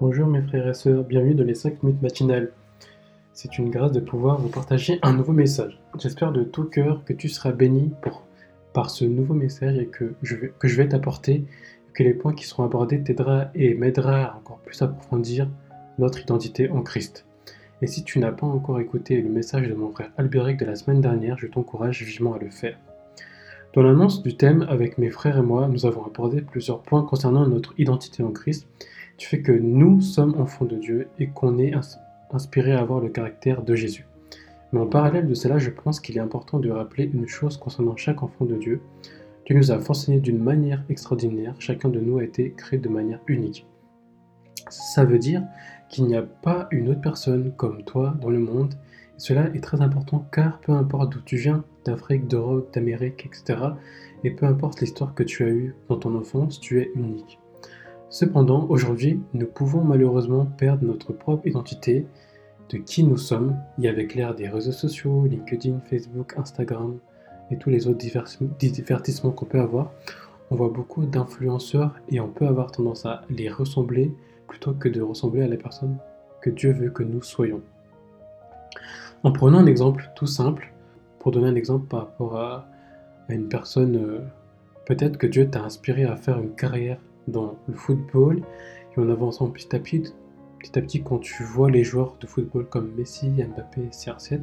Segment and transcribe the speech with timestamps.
[0.00, 2.50] Bonjour mes frères et sœurs, bienvenue dans les 5 minutes matinales.
[3.32, 5.78] C'est une grâce de pouvoir vous partager un nouveau message.
[6.00, 7.92] J'espère de tout cœur que tu seras béni
[8.72, 11.44] par ce nouveau message et que je vais, t'apporter,
[11.92, 15.48] que les points qui seront abordés t'aideront et m'aidera à encore plus approfondir
[16.00, 17.24] notre identité en Christ.
[17.80, 20.74] Et si tu n'as pas encore écouté le message de mon frère Albéric de la
[20.74, 22.76] semaine dernière, je t'encourage vivement à le faire.
[23.74, 27.44] Dans l'annonce du thème, avec mes frères et moi, nous avons abordé plusieurs points concernant
[27.48, 28.68] notre identité en Christ,
[29.18, 31.72] du fait que nous sommes enfants de Dieu et qu'on est
[32.30, 34.06] inspiré à avoir le caractère de Jésus.
[34.72, 37.96] Mais en parallèle de cela, je pense qu'il est important de rappeler une chose concernant
[37.96, 38.80] chaque enfant de Dieu.
[39.44, 43.18] Dieu nous a façonné d'une manière extraordinaire, chacun de nous a été créé de manière
[43.26, 43.66] unique.
[44.68, 45.42] Ça veut dire
[45.88, 48.74] qu'il n'y a pas une autre personne comme toi dans le monde
[49.16, 53.58] cela est très important car peu importe d'où tu viens, d'Afrique, d'Europe, d'Amérique, etc.,
[54.24, 57.38] et peu importe l'histoire que tu as eue dans ton enfance, tu es unique.
[58.08, 62.06] Cependant, aujourd'hui, nous pouvons malheureusement perdre notre propre identité
[62.70, 66.98] de qui nous sommes, et avec l'ère des réseaux sociaux, LinkedIn, Facebook, Instagram
[67.50, 67.98] et tous les autres
[68.58, 69.92] divertissements qu'on peut avoir,
[70.50, 74.12] on voit beaucoup d'influenceurs et on peut avoir tendance à les ressembler
[74.48, 75.98] plutôt que de ressembler à la personne
[76.40, 77.62] que Dieu veut que nous soyons.
[79.22, 80.72] En prenant un exemple tout simple,
[81.18, 82.68] pour donner un exemple par rapport à,
[83.30, 84.20] une personne, euh,
[84.84, 88.42] peut-être que Dieu t'a inspiré à faire une carrière dans le football,
[88.94, 90.12] et en avançant petit à petit,
[90.58, 94.42] petit à petit, quand tu vois les joueurs de football comme Messi, Mbappé, CR7,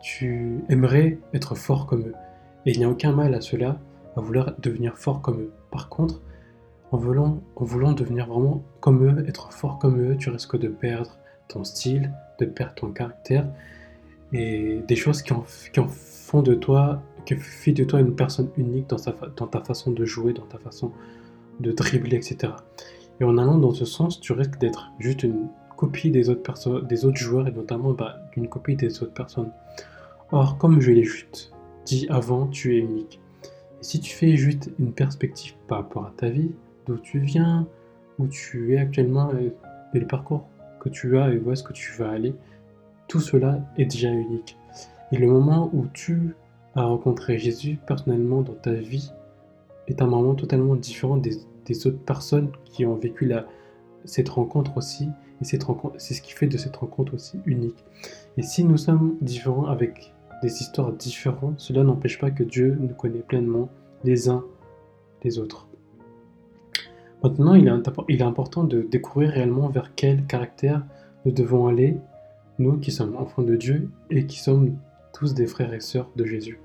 [0.00, 2.14] tu aimerais être fort comme eux.
[2.66, 3.80] Et il n'y a aucun mal à cela,
[4.16, 5.52] à vouloir devenir fort comme eux.
[5.72, 6.22] Par contre,
[6.92, 10.68] en voulant, en voulant devenir vraiment comme eux, être fort comme eux, tu risques de
[10.68, 11.18] perdre
[11.54, 13.46] ton style, de perdre ton caractère,
[14.32, 15.44] et des choses qui en,
[15.88, 18.96] font de toi, qui font de toi une personne unique dans,
[19.36, 20.90] dans ta façon de jouer, dans ta façon
[21.60, 22.52] de dribbler, etc.
[23.20, 26.86] Et en allant dans ce sens, tu risques d'être juste une copie des autres, personnes,
[26.86, 29.52] des autres joueurs et notamment bah, une copie des autres personnes.
[30.32, 31.52] Or, comme je l'ai juste
[31.84, 33.20] dit avant, tu es unique.
[33.80, 36.50] Et si tu fais juste une perspective par rapport à ta vie,
[36.86, 37.68] d'où tu viens,
[38.18, 39.52] où tu es actuellement et
[39.98, 40.48] le parcours
[40.84, 42.34] que tu as et où est-ce que tu vas aller,
[43.08, 44.58] tout cela est déjà unique.
[45.12, 46.36] Et le moment où tu
[46.74, 49.12] as rencontré Jésus personnellement dans ta vie
[49.86, 51.36] est un moment totalement différent des,
[51.86, 53.32] autres personnes qui ont vécu
[54.04, 55.08] cette rencontre aussi.
[55.40, 57.84] Et c'est ce qui fait de cette rencontre aussi unique.
[58.36, 60.12] Et si nous sommes différents avec
[60.42, 63.68] des histoires différentes, cela n'empêche pas que Dieu nous connaît pleinement
[64.04, 64.44] les uns
[65.22, 65.66] les autres.
[67.24, 67.68] Maintenant, il
[68.18, 70.84] est, important de découvrir réellement vers quel caractère
[71.24, 71.96] nous devons aller
[72.58, 74.76] nous qui sommes enfants de Dieu et qui sommes
[75.14, 76.60] tous des frères et sœurs de Jésus.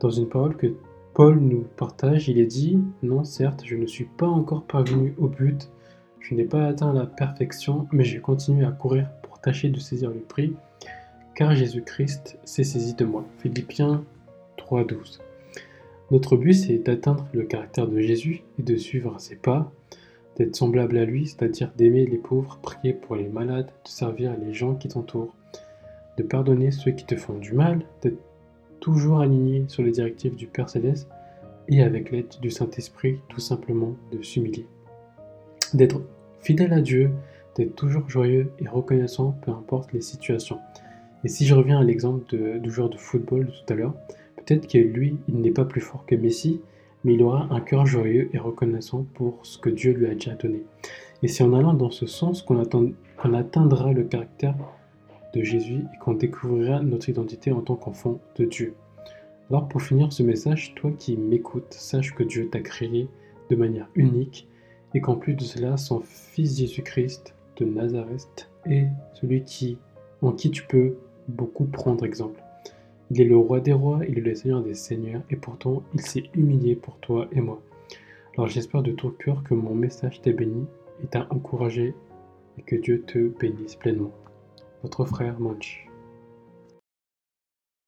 [0.00, 0.68] Dans une parole que
[1.12, 5.28] Paul nous partage, il est dit, non certes, je ne suis pas encore parvenu au
[5.28, 5.68] but,
[6.18, 10.08] je n'ai pas atteint la perfection, mais je continue à courir pour tâcher de saisir
[10.08, 10.54] le prix,
[11.34, 13.26] car Jésus-Christ s'est saisi de moi.
[13.36, 14.02] Philippiens
[14.56, 15.27] 3.12.
[16.10, 19.70] Notre but, c'est d'atteindre le caractère de Jésus et de suivre ses pas,
[20.36, 24.54] d'être semblable à lui, c'est-à-dire d'aimer les pauvres, prier pour les malades, de servir les
[24.54, 25.34] gens qui t'entourent,
[26.16, 28.18] de pardonner ceux qui te font du mal, d'être
[28.80, 31.08] toujours aligné sur les directives du Père Céleste
[31.68, 34.66] et avec l'aide du Saint-Esprit, tout simplement de s'humilier.
[35.74, 36.00] D'être
[36.40, 37.10] fidèle à Dieu,
[37.56, 40.58] d'être toujours joyeux et reconnaissant, peu importe les situations.
[41.24, 42.24] Et si je reviens à l'exemple
[42.60, 43.94] du joueur de football de tout à l'heure,
[44.48, 46.62] peut-être que lui, il n'est pas plus fort que Messi,
[47.04, 50.34] mais il aura un cœur joyeux et reconnaissant pour ce que Dieu lui a déjà
[50.36, 50.62] donné.
[51.22, 54.54] Et c'est en allant dans ce sens qu'on atteindra le caractère
[55.34, 58.74] de Jésus et qu'on découvrira notre identité en tant qu'enfant de Dieu.
[59.50, 63.06] Alors pour finir ce message, toi qui m'écoutes, sache que Dieu t'a créé
[63.50, 64.48] de manière unique
[64.94, 69.76] et qu'en plus de cela, son Fils Jésus-Christ de Nazareth est celui qui,
[70.22, 70.96] en qui tu peux
[71.28, 72.42] beaucoup prendre exemple.
[73.10, 76.00] Il est le roi des rois, il est le seigneur des seigneurs, et pourtant il
[76.00, 77.60] s'est humilié pour toi et moi.
[78.36, 80.66] Alors j'espère de tout cœur que mon message t'a béni
[81.02, 81.94] et t'a encouragé,
[82.58, 84.12] et que Dieu te bénisse pleinement.
[84.82, 85.87] Votre frère Manchi.